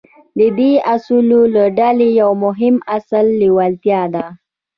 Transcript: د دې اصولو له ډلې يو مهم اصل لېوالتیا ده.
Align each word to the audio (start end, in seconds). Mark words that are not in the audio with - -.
د 0.37 0.39
دې 0.57 0.71
اصولو 0.93 1.41
له 1.55 1.63
ډلې 1.79 2.09
يو 2.21 2.31
مهم 2.45 2.75
اصل 2.97 3.25
لېوالتیا 3.39 4.01
ده. 4.13 4.23